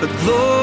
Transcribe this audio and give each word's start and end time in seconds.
the 0.00 0.06
glory 0.06 0.57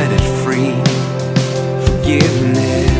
set 0.00 0.12
it 0.12 0.26
free. 0.42 0.72
Forgiveness. 1.84 2.99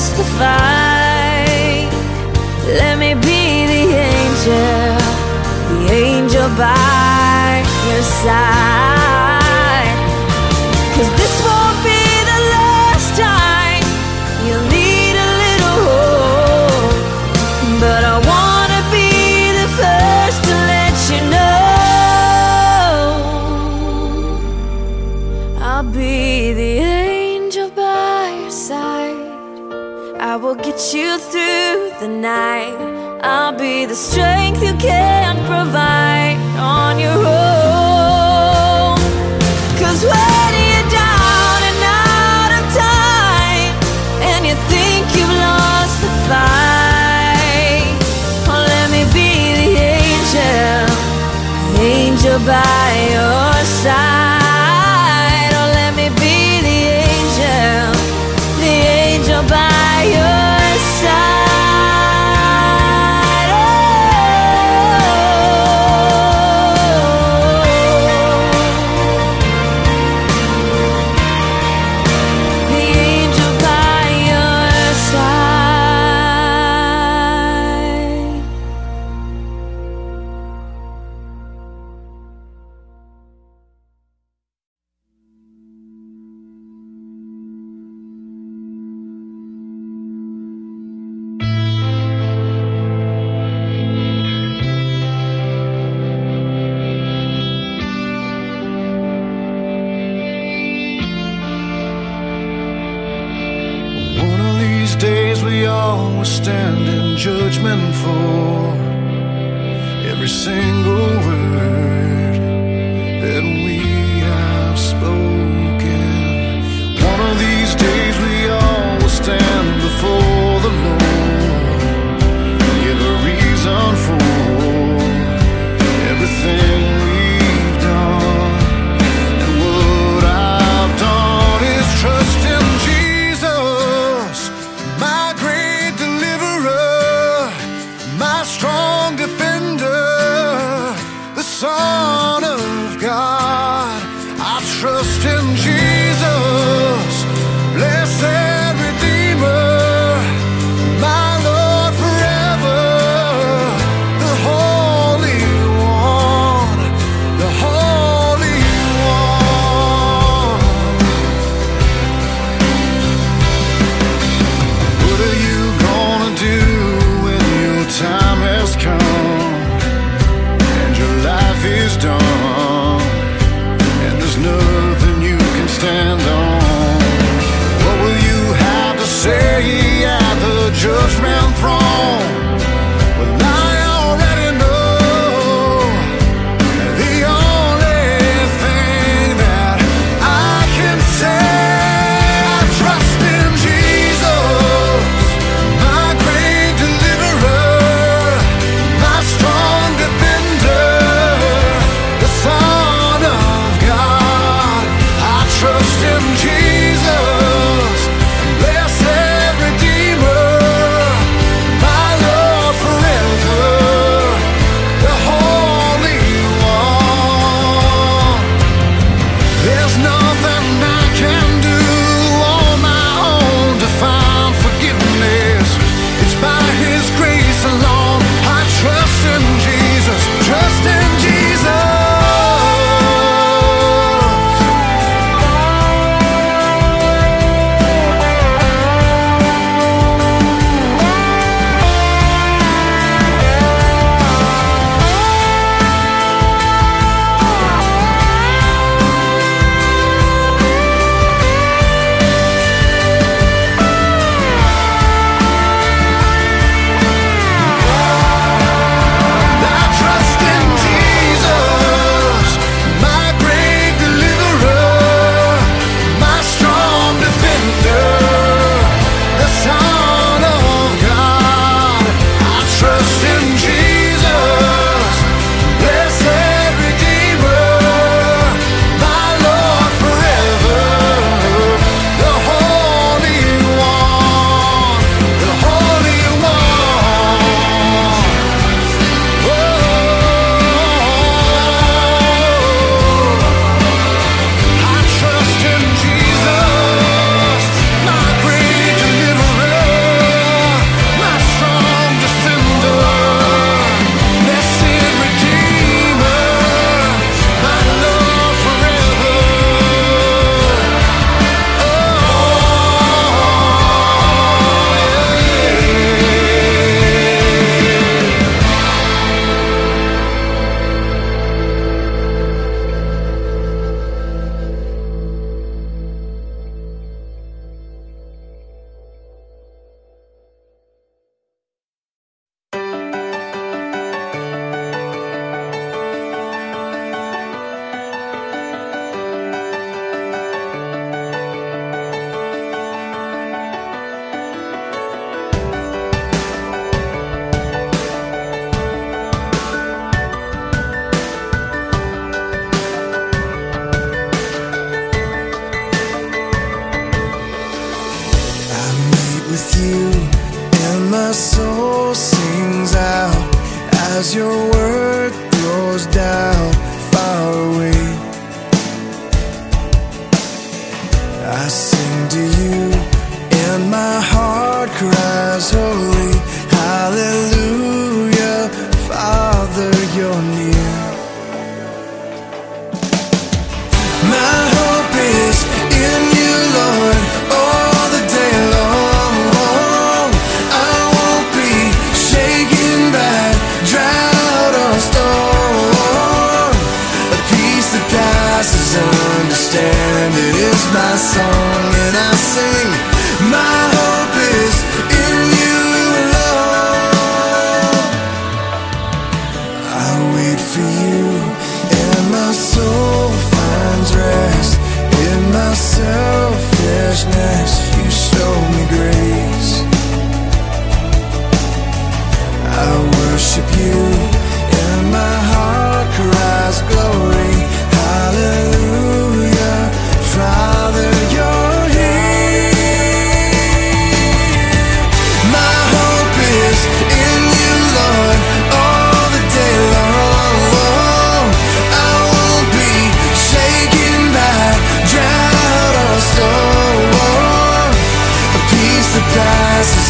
testify. 0.00 1.44
Let 2.80 2.96
me 2.98 3.12
be 3.14 3.66
the 3.72 3.84
angel, 4.16 4.96
the 5.68 5.92
angel 5.92 6.48
by 6.56 7.62
your 7.88 8.02
side. 8.02 8.99
The 32.00 32.08
night. 32.08 32.74
I'll 33.22 33.52
be 33.52 33.84
the 33.84 33.94
strength 33.94 34.29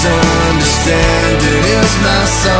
passes 0.02 0.40
understanding 0.50 1.64
is 1.64 1.92
my 2.02 2.24
song, 2.24 2.59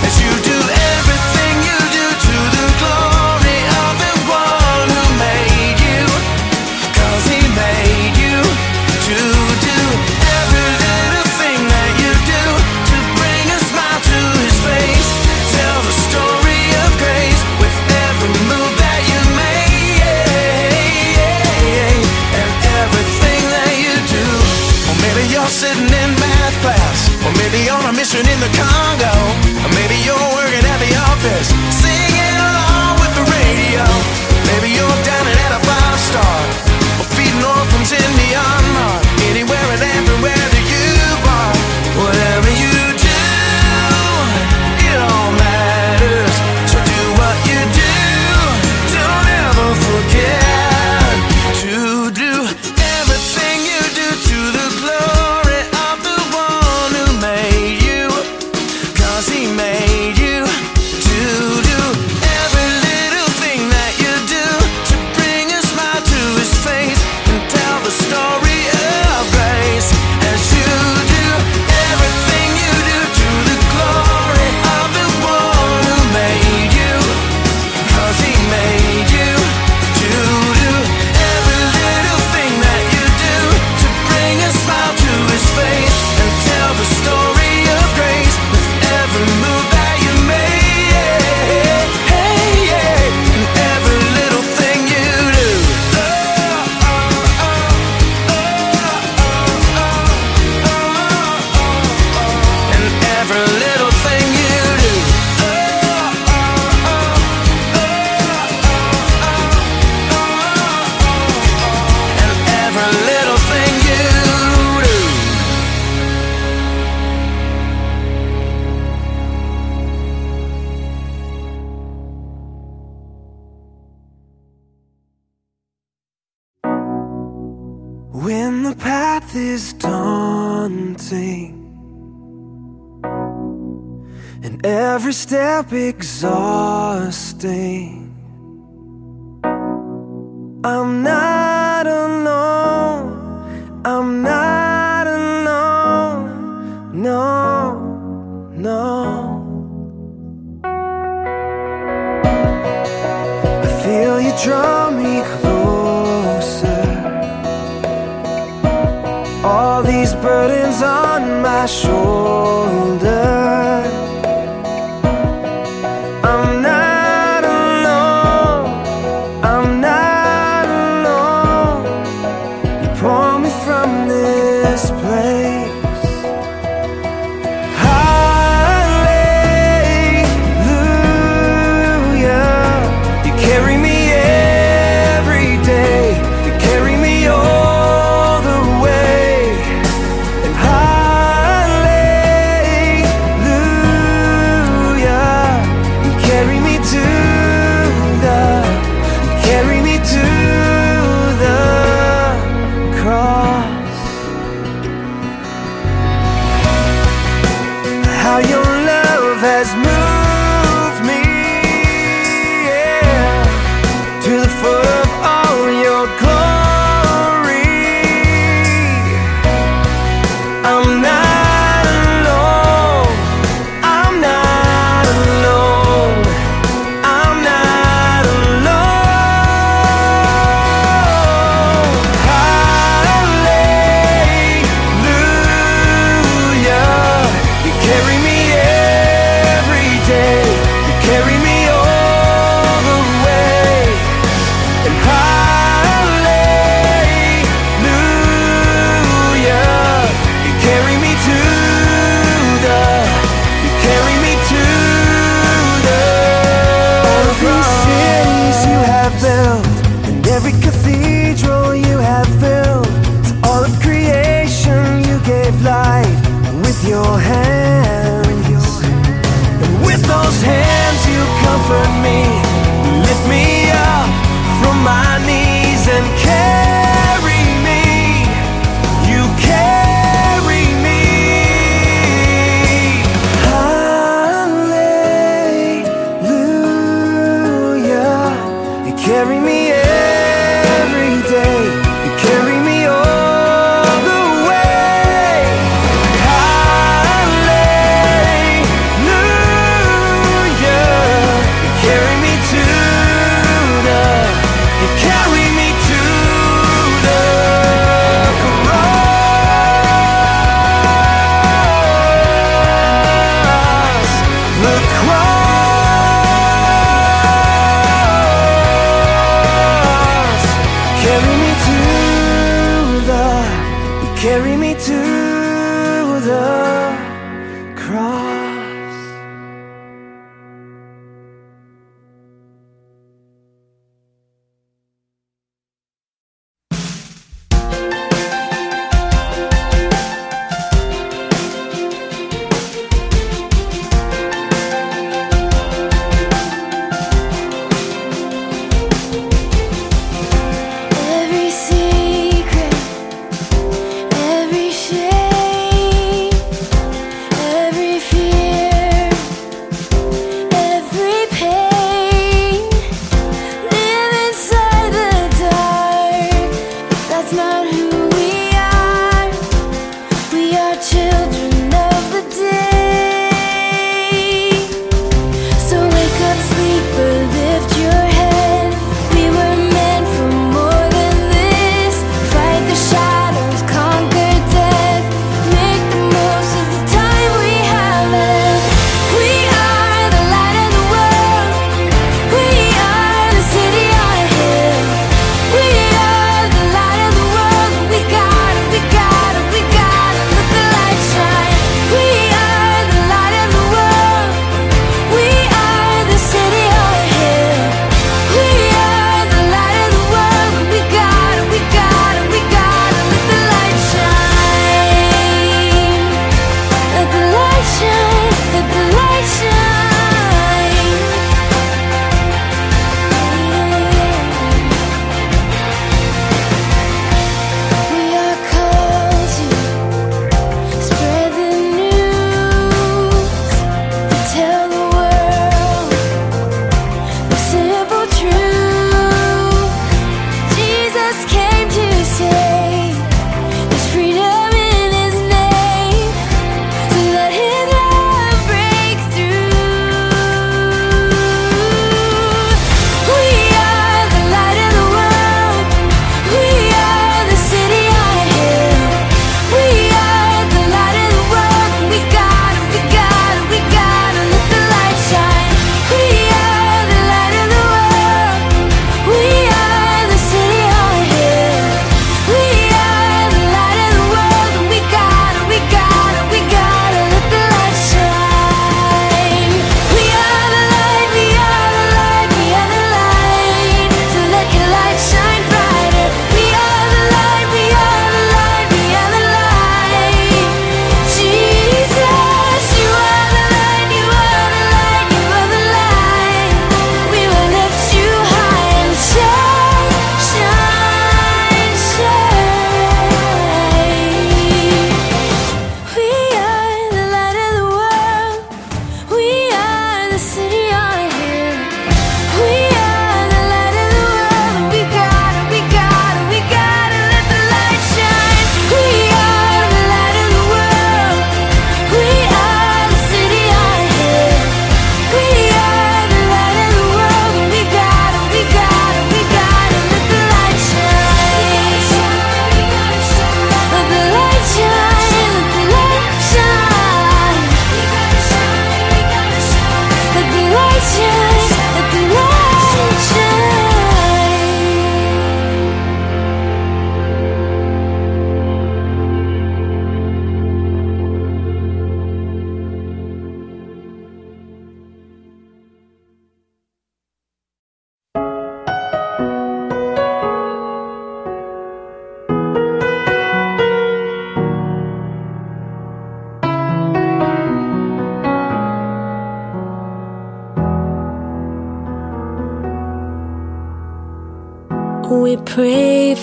up 135.71 135.77
exhausted. 135.77 136.40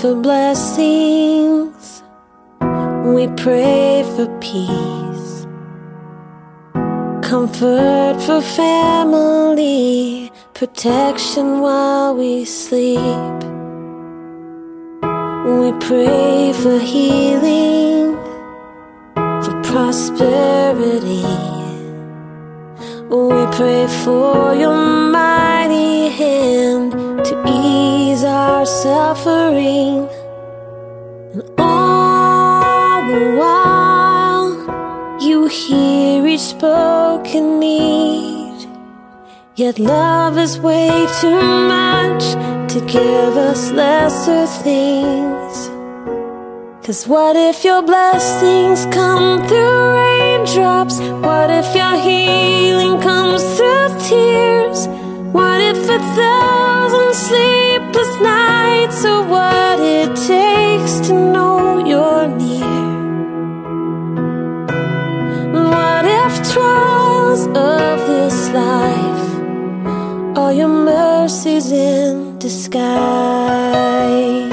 for 0.08 0.22
blessings, 0.22 2.02
we 3.14 3.28
pray 3.44 4.02
for 4.14 4.26
peace, 4.40 5.46
comfort 7.20 8.16
for 8.24 8.40
family, 8.40 10.32
protection 10.54 11.60
while 11.60 12.14
we 12.16 12.46
sleep. 12.46 13.38
We 15.60 15.72
pray 15.86 16.54
for 16.54 16.78
healing. 16.78 17.27
Love 39.78 40.36
is 40.38 40.58
way 40.58 41.06
too 41.20 41.40
much 41.40 42.32
to 42.72 42.80
give 42.88 43.36
us 43.36 43.70
lesser 43.70 44.44
things. 44.64 45.68
Cause 46.84 47.06
what 47.06 47.36
if 47.36 47.64
your 47.64 47.82
blessings 47.82 48.86
come 48.92 49.46
through 49.46 49.94
raindrops? 49.94 50.98
What 50.98 51.50
if 51.50 51.76
your 51.76 51.96
healing 51.96 53.00
comes 53.00 53.44
through 53.56 53.90
tears? 54.08 54.88
What 55.32 55.60
if 55.60 55.78
a 55.88 56.00
thousand 56.18 57.14
sleepless 57.14 58.20
nights 58.20 59.04
are 59.04 59.22
what? 59.22 59.67
Disguise? 72.70 74.48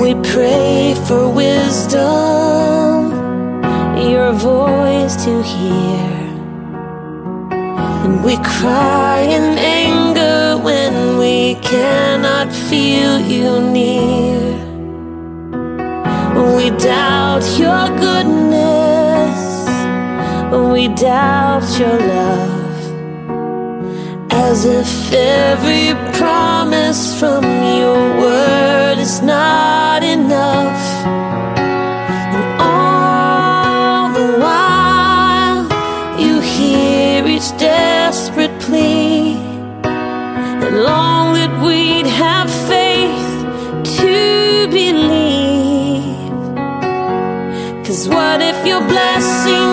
We 0.00 0.14
pray 0.32 0.94
for 1.06 1.30
wisdom, 1.30 3.12
your 4.10 4.32
voice 4.32 5.16
to 5.24 5.42
hear. 5.42 6.10
And 8.04 8.22
we 8.22 8.36
cry 8.36 9.20
in 9.20 9.58
anger 9.58 10.62
when 10.62 11.18
we 11.18 11.54
cannot 11.56 12.52
feel 12.52 13.18
you 13.20 13.60
near. 13.72 14.54
We 16.56 16.70
doubt 16.78 17.44
your 17.58 17.88
goodness, 17.98 18.93
we 20.62 20.88
doubt 20.88 21.66
your 21.78 21.98
love. 21.98 22.80
As 24.30 24.64
if 24.64 25.12
every 25.12 25.94
promise 26.18 27.18
from 27.18 27.44
your 27.80 27.98
word 28.20 28.98
is 28.98 29.20
not 29.22 30.04
enough. 30.04 30.82
And 32.36 32.46
all 32.60 34.12
the 34.18 34.28
while, 34.44 35.60
you 36.20 36.40
hear 36.40 37.26
each 37.26 37.50
desperate 37.58 38.56
plea 38.60 39.34
and 39.84 40.82
long 40.82 41.34
that 41.34 41.52
we'd 41.66 42.06
have 42.06 42.48
faith 42.68 43.30
to 43.98 44.68
believe. 44.70 46.14
Cause 47.84 48.08
what 48.08 48.40
if 48.40 48.66
your 48.66 48.82
blessings 48.92 49.63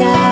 in 0.00 0.29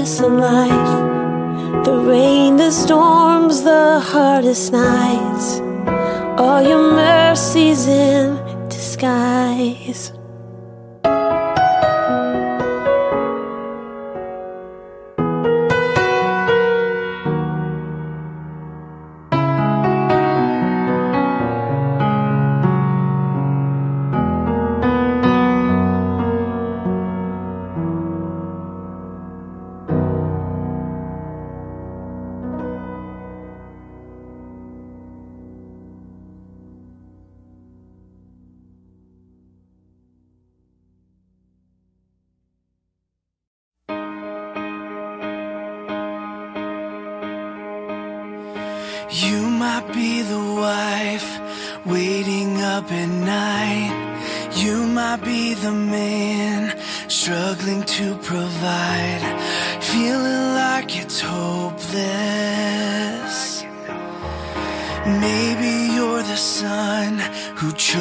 this 0.00 0.20
life, 0.20 1.84
the 1.84 1.94
rain, 2.08 2.56
the 2.56 2.70
storms, 2.70 3.62
the 3.62 4.00
hardest 4.00 4.72
nights 4.72 5.60
All 6.40 6.62
your 6.62 6.94
mercies 6.94 7.86
in 7.86 8.38
disguise? 8.70 10.19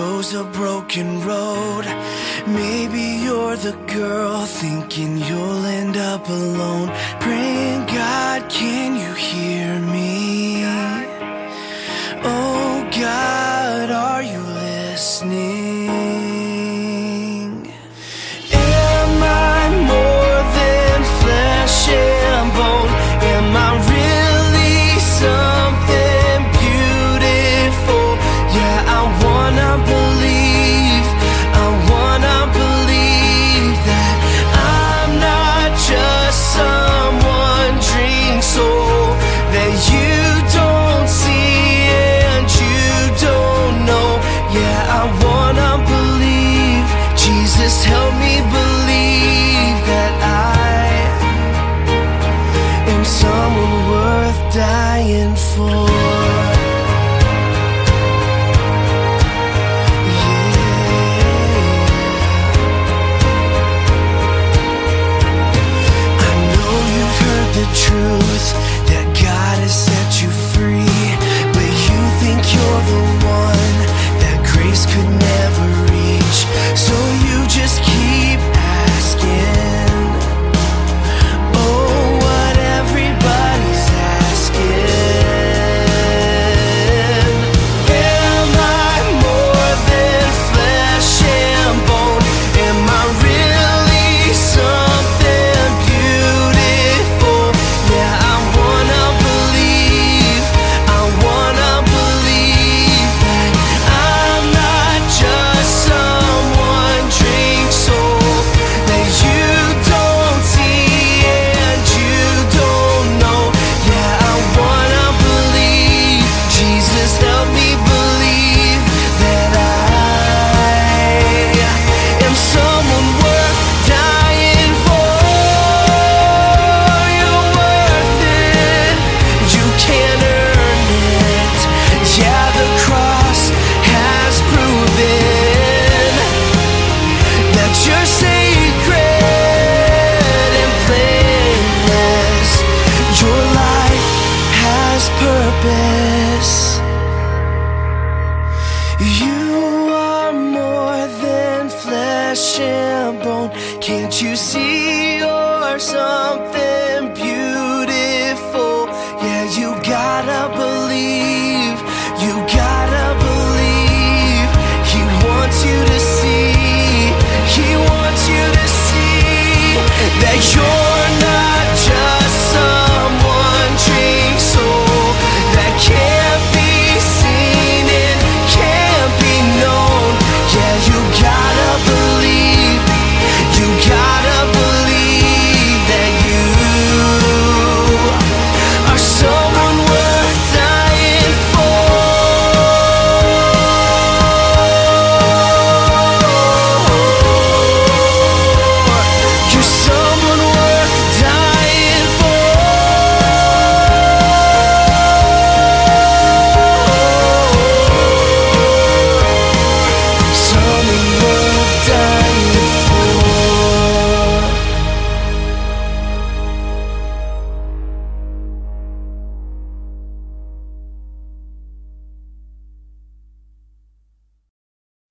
Chose 0.09 0.33
a 0.33 0.43
broken 0.61 1.07
road. 1.31 1.85
Maybe 2.47 3.05
you're 3.25 3.57
the 3.67 3.75
girl 3.99 4.45
thinking 4.45 5.11
you'll 5.27 5.65
end 5.81 5.97
up 5.97 6.27
alone. 6.27 6.87
Praying, 7.25 7.81
God, 7.85 8.39
can 8.49 8.89
you 9.03 9.13
hear 9.13 9.69
me? 9.95 10.63
Oh 12.23 12.89
God, 13.05 13.87
are 14.07 14.23
you 14.31 14.41
listening? 14.69 15.78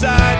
side. 0.00 0.39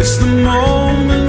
It's 0.00 0.16
the 0.16 0.26
moment 0.26 1.27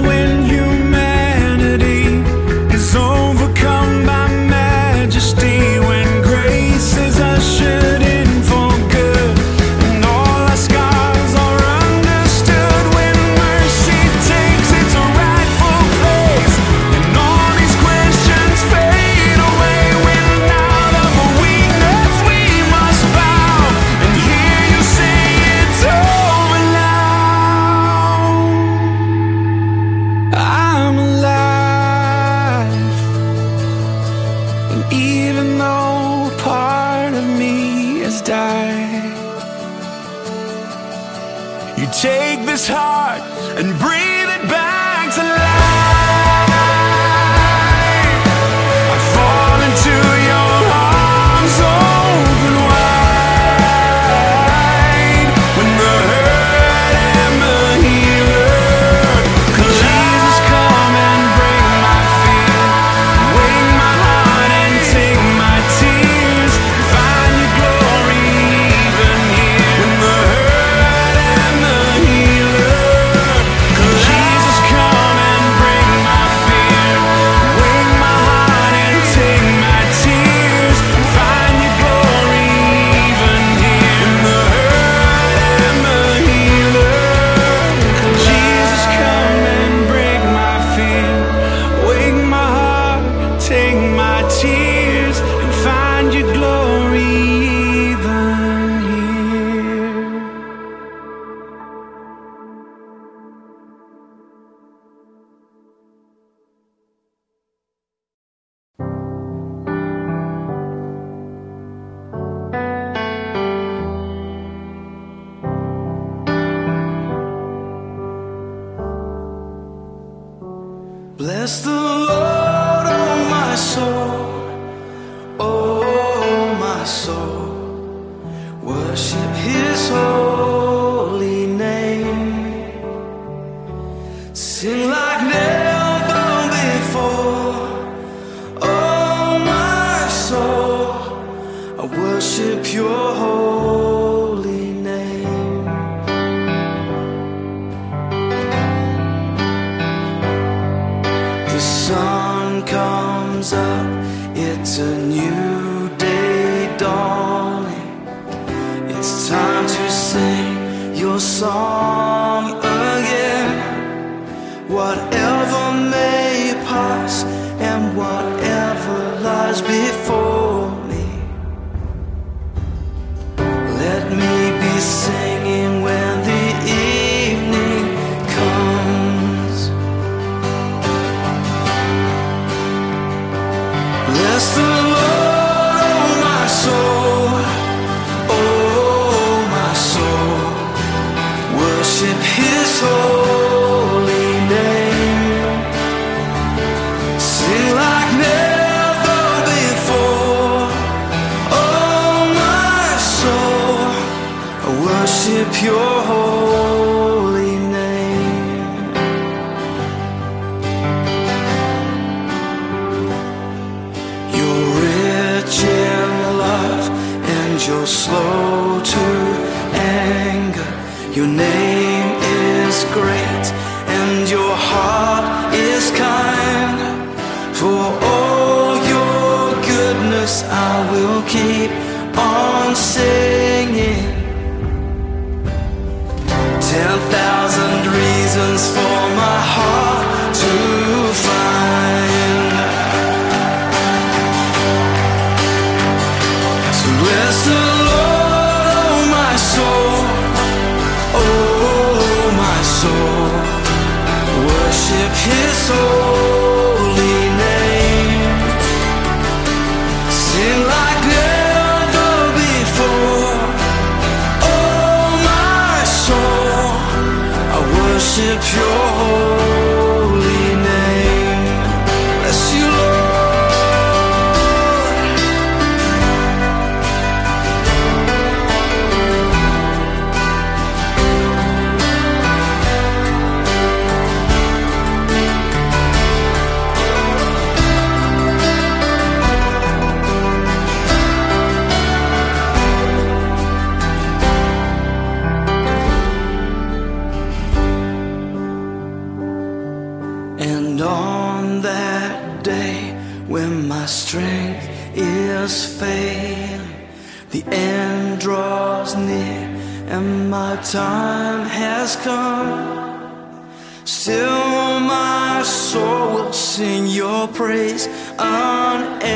praise 317.39 317.87
unending. 318.19 319.07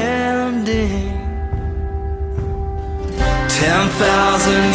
Ten 3.50 3.90
thousand 4.00 4.73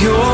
Your 0.00 0.27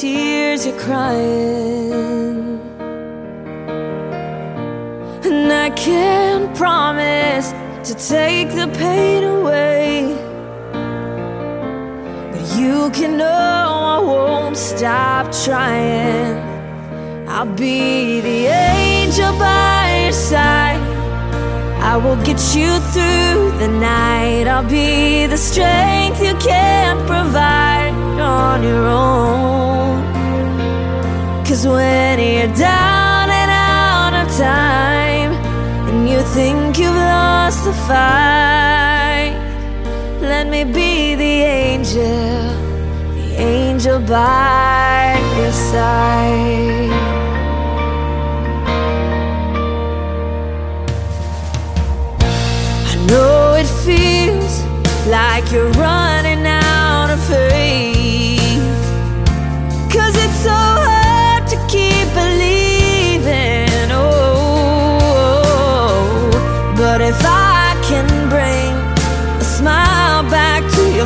tears 0.00 0.64
you're 0.64 0.78
crying. 0.78 2.60
And 5.28 5.52
I 5.52 5.70
can't 5.70 6.56
promise 6.56 7.48
to 7.88 7.94
take 7.94 8.50
the 8.50 8.68
pain 8.78 9.24
away. 9.24 10.14
But 12.32 12.44
you 12.60 12.90
can 12.90 13.16
know 13.16 13.26
I 13.96 13.98
won't 13.98 14.56
stop 14.56 15.32
trying. 15.44 16.36
I'll 17.28 17.54
be 17.56 18.20
the 18.20 18.46
angel 18.46 19.32
by 19.36 20.02
your 20.04 20.12
side. 20.12 20.80
I 21.92 21.96
will 21.96 22.20
get 22.28 22.40
you 22.54 22.70
through 22.92 23.58
the 23.62 23.70
night. 23.80 24.46
I'll 24.46 24.68
be 24.68 25.26
the 25.26 25.36
strength 25.36 26.22
you 26.22 26.34
can't 26.36 27.00
provide 27.08 27.77
on 28.20 28.62
your 28.62 28.86
own. 28.86 30.02
Cause 31.44 31.66
when 31.66 32.18
you're 32.18 32.54
down 32.54 33.30
and 33.30 33.50
out 33.50 34.12
of 34.20 34.28
time, 34.36 35.32
and 35.88 36.08
you 36.08 36.20
think 36.34 36.78
you've 36.78 36.94
lost 36.94 37.64
the 37.64 37.72
fight, 37.88 39.32
let 40.20 40.46
me 40.48 40.64
be 40.64 41.14
the 41.14 41.34
angel, 41.64 42.52
the 43.16 43.28
angel 43.38 43.98
by 44.00 45.18
your 45.38 45.52
side. 45.52 46.92
I 52.90 52.94
know 53.06 53.54
it 53.54 53.68
feels 53.86 54.54
like 55.08 55.50
you're 55.50 55.70
running 55.72 56.27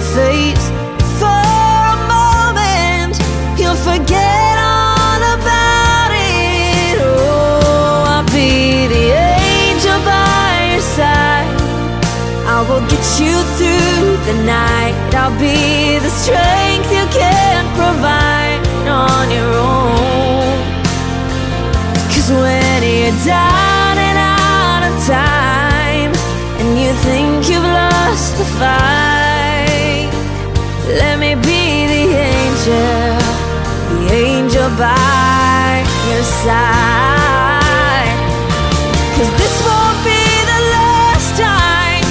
face 0.03 0.67
for 1.21 1.43
a 1.95 1.97
moment, 2.17 3.15
you'll 3.59 3.83
forget 3.91 4.55
all 4.59 5.23
about 5.37 6.11
it. 6.13 6.99
Oh, 7.01 8.05
I'll 8.15 8.29
be 8.35 8.87
the 8.95 9.05
angel 9.15 9.99
by 10.05 10.51
your 10.73 10.87
side. 10.99 11.49
I 12.55 12.59
will 12.69 12.85
get 12.93 13.05
you 13.23 13.35
through 13.57 14.19
the 14.29 14.37
night. 14.45 14.95
I'll 15.15 15.39
be 15.39 15.99
the 16.07 16.13
strength 16.23 16.91
you 16.91 17.07
can't 17.21 17.69
provide 17.79 18.61
on 18.89 19.31
your 19.31 19.53
own. 19.55 20.59
Cause 22.13 22.29
when 22.31 22.83
you're 22.83 23.19
down 23.25 23.95
and 24.09 24.19
out 24.19 24.83
of 24.91 24.95
time, 25.07 26.13
and 26.61 26.71
you 26.83 26.93
think 27.07 27.49
you've 27.51 27.71
lost 27.81 28.37
the 28.39 28.45
fight, 28.59 29.82
angel, 32.63 33.19
the 33.91 34.15
angel 34.15 34.69
by 34.79 35.85
your 36.09 36.23
side. 36.23 38.19
Cause 39.17 39.31
this 39.41 39.55
won't 39.67 39.99
be 40.05 40.23
the 40.53 40.61
last 40.71 41.37
time 41.37 42.05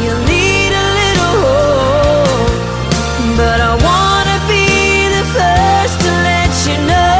you'll 0.00 0.24
need 0.24 0.70
a 0.70 0.86
little 1.00 1.34
hope. 1.42 2.52
But 3.36 3.58
I 3.60 3.74
wanna 3.88 4.38
be 4.46 4.66
the 5.16 5.24
first 5.34 5.96
to 6.04 6.10
let 6.30 6.52
you 6.68 6.76
know 6.86 7.18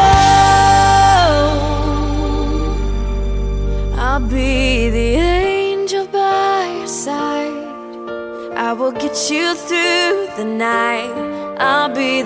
I'll 3.99 4.21
be 4.21 4.91
the 4.91 5.09
angel 5.17 6.07
by 6.07 6.63
your 6.79 6.87
side. 6.87 7.53
I 8.57 8.73
will 8.73 8.93
get 8.93 9.31
you 9.31 9.55
through 9.57 10.29
the 10.37 10.45
night. 10.45 11.18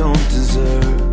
Don't 0.00 0.28
deserve. 0.30 1.10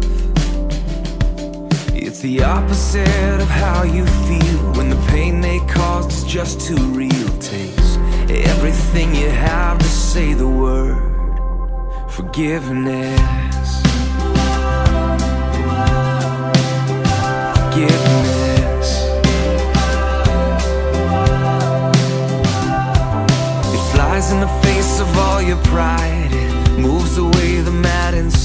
It's 1.94 2.22
the 2.22 2.42
opposite 2.42 3.42
of 3.42 3.50
how 3.50 3.84
you 3.84 4.06
feel 4.28 4.62
when 4.78 4.90
the 4.90 5.02
pain 5.10 5.42
they 5.42 5.60
caused 5.68 6.12
is 6.12 6.24
just 6.24 6.62
too 6.62 6.84
real. 7.02 7.30
Takes 7.40 7.98
everything 8.30 9.14
you 9.14 9.30
have 9.30 9.78
to 9.80 9.90
say 10.14 10.34
the 10.34 10.48
word 10.48 11.04
forgiveness. 12.10 13.82
Forgiveness. 17.58 18.90
It 23.76 23.84
flies 23.92 24.32
in 24.32 24.40
the 24.40 24.54
face 24.64 25.02
of 25.02 25.10
all 25.18 25.42
your 25.42 25.62
pride. 25.74 26.32
It 26.32 26.80
moves 26.80 27.18
away 27.18 27.37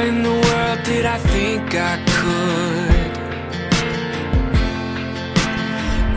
In 0.00 0.22
the 0.22 0.30
world 0.30 0.82
did 0.82 1.04
I 1.04 1.18
think 1.18 1.74
I 1.74 1.94
could. 2.16 3.12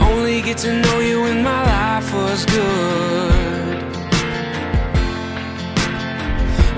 Only 0.08 0.42
get 0.42 0.58
to 0.60 0.72
know 0.82 1.00
you 1.00 1.22
when 1.24 1.44
my 1.44 1.62
life 1.76 2.14
was 2.14 2.46
good. 2.46 3.84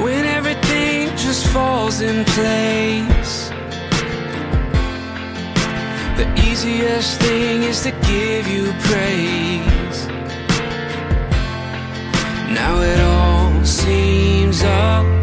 When 0.03 0.25
everything 0.25 1.09
just 1.15 1.45
falls 1.53 2.01
in 2.01 2.25
place. 2.25 3.49
The 6.19 6.27
easiest 6.47 7.21
thing 7.21 7.63
is 7.63 7.83
to 7.83 7.91
give 8.09 8.47
you 8.47 8.73
praise. 8.89 9.99
Now 12.59 12.81
it 12.81 12.99
all 12.99 13.63
seems 13.63 14.63
up 14.63 15.14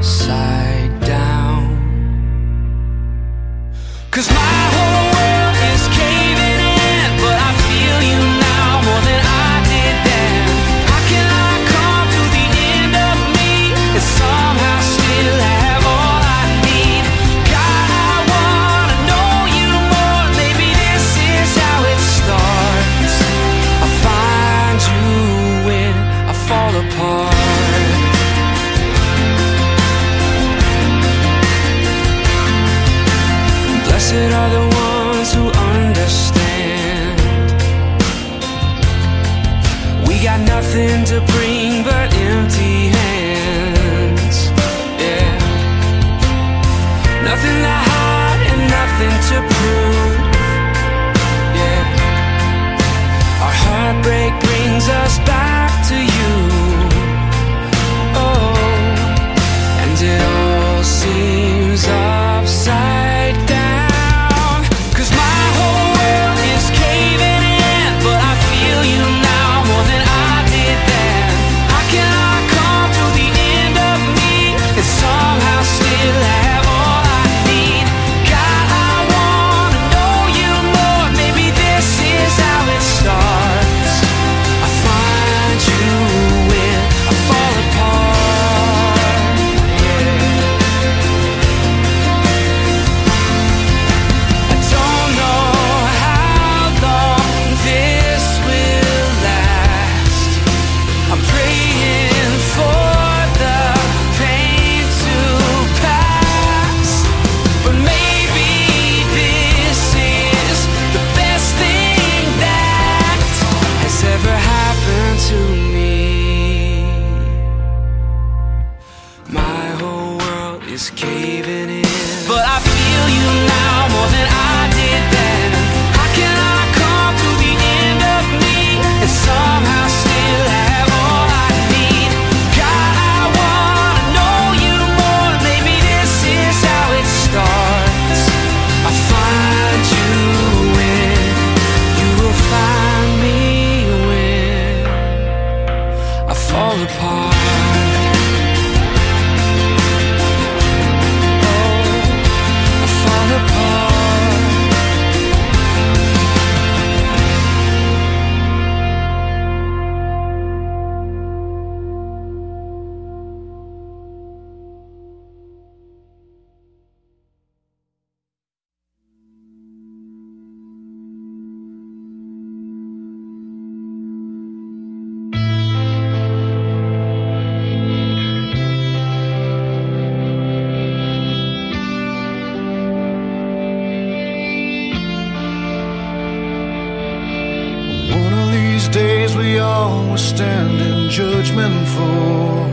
as 189.33 189.39
we 189.39 189.59
always 189.59 190.21
stand 190.21 190.81
in 190.81 191.09
judgment 191.09 191.89
for 191.89 192.69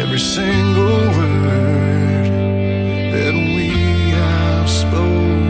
every 0.00 0.18
single 0.18 1.06
word 1.16 2.26
that 3.12 3.34
we 3.34 3.68
have 4.10 4.68
spoken. 4.68 5.49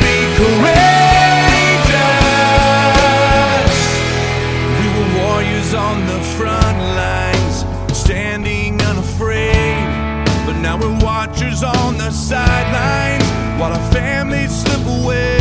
watchers 11.27 11.61
on 11.61 11.99
the 11.99 12.09
sidelines 12.09 13.23
while 13.59 13.71
our 13.71 13.91
families 13.91 14.49
slip 14.63 14.83
away. 14.87 15.40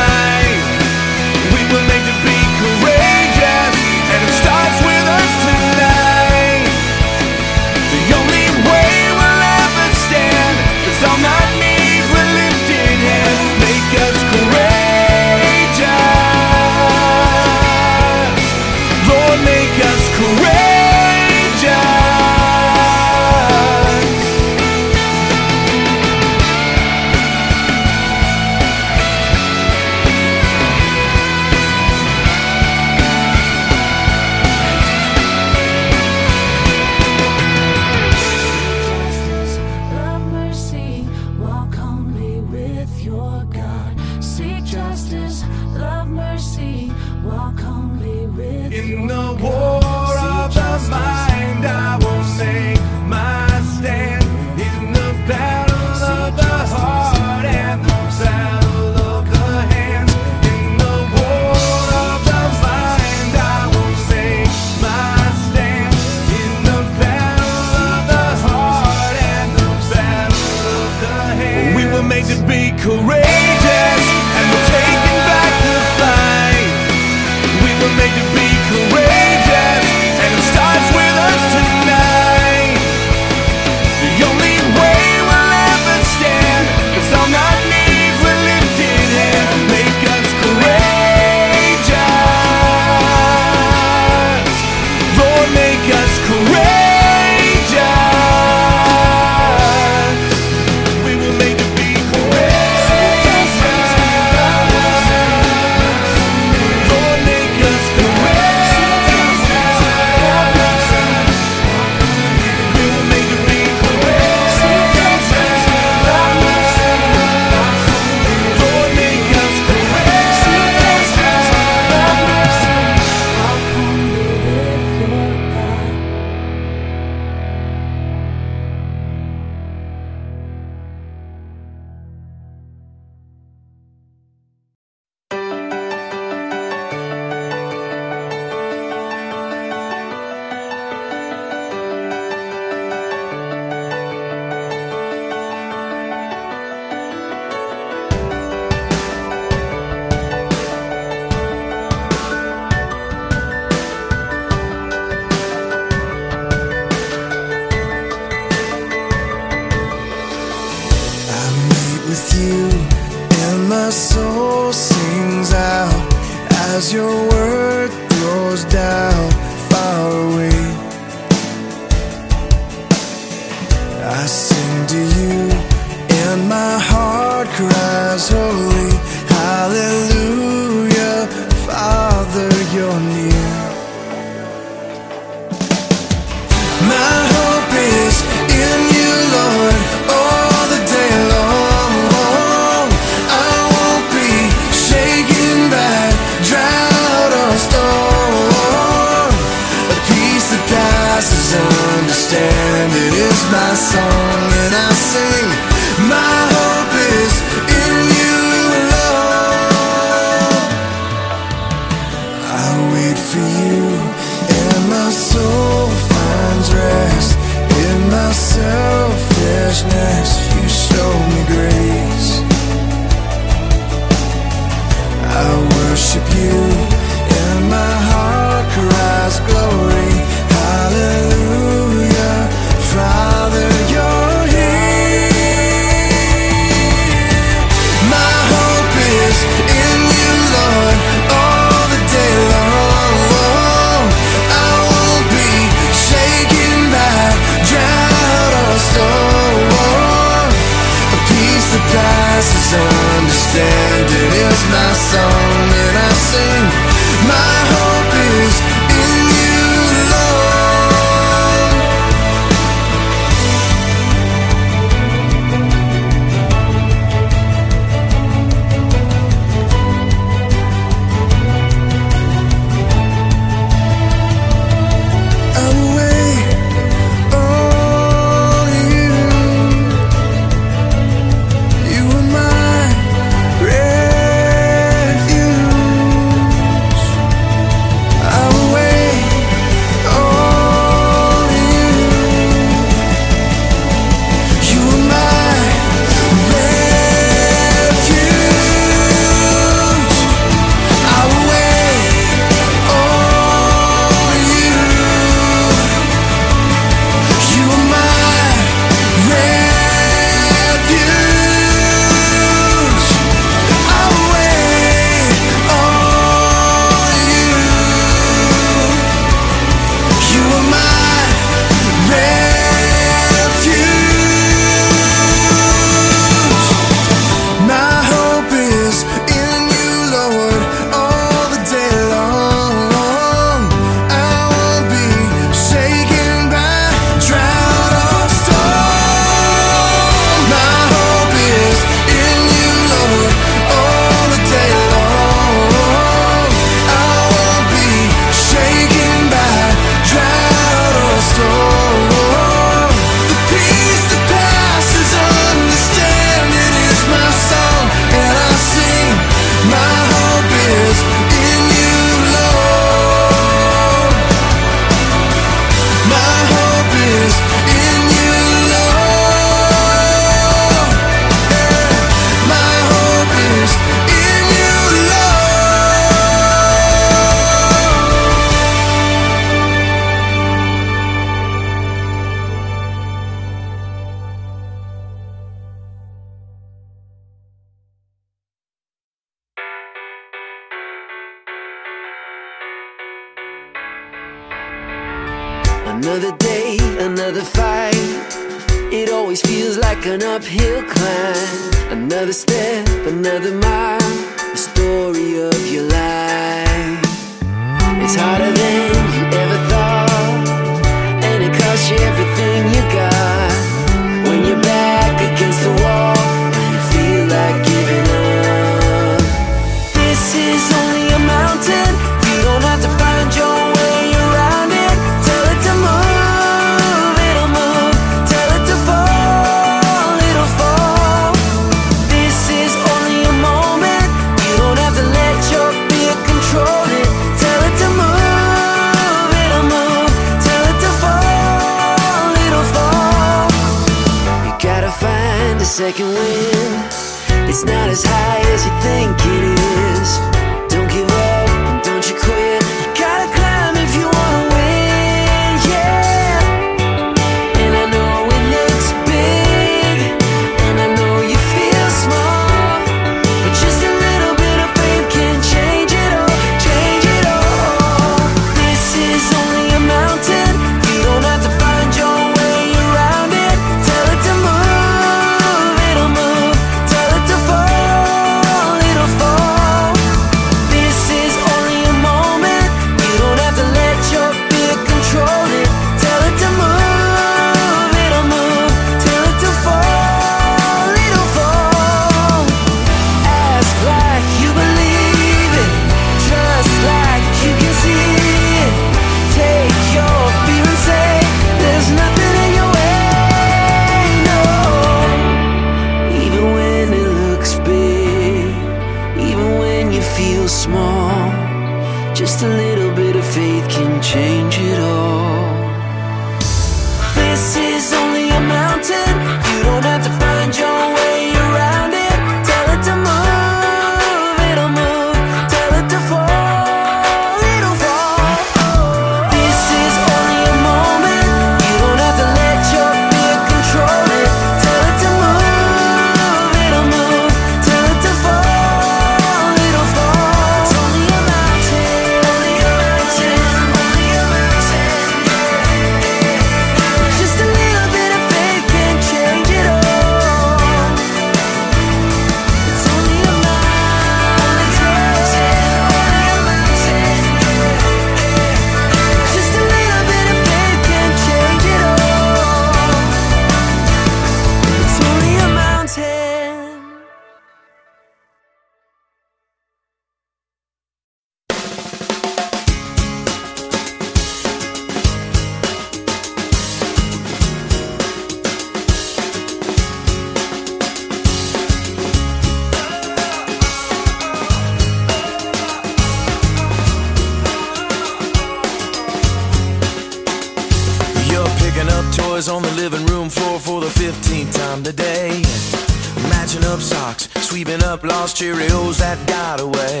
lost 598.24 598.36
Cheerios 598.38 598.96
that 599.00 599.20
died 599.28 599.60
away. 599.60 600.00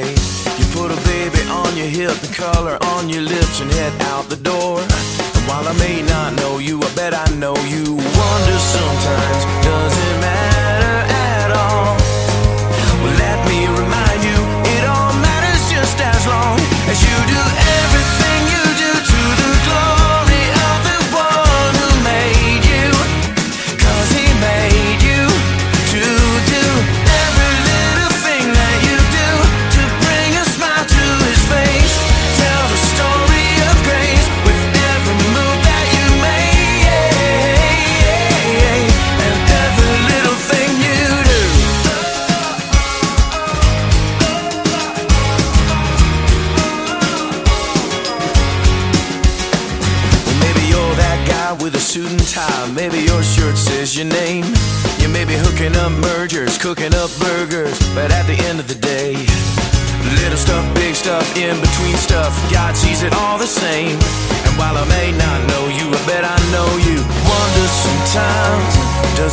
You 0.56 0.64
put 0.72 0.88
a 0.88 0.96
baby 1.04 1.44
on 1.50 1.76
your 1.76 1.92
hip, 1.92 2.16
the 2.24 2.32
color 2.32 2.78
on 2.96 3.10
your 3.10 3.20
lips, 3.20 3.60
and 3.60 3.70
head 3.72 3.92
out 4.08 4.23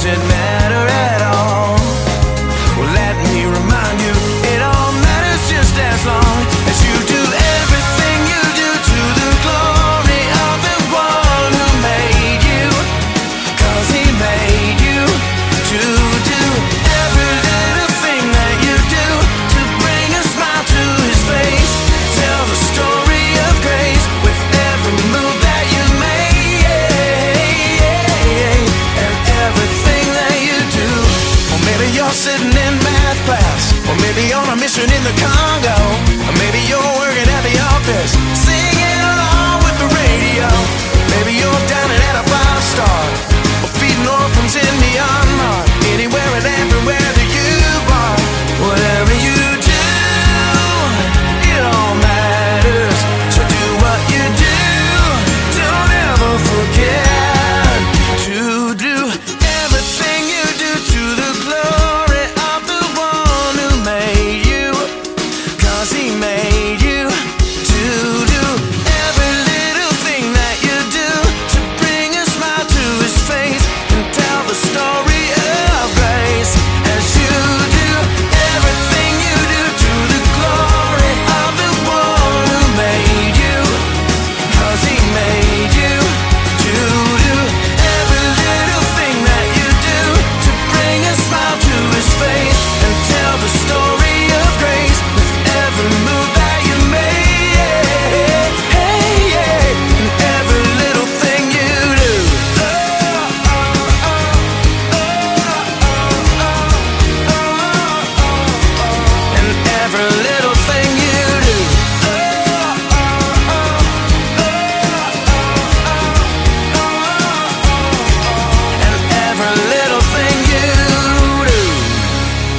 it 0.03 0.30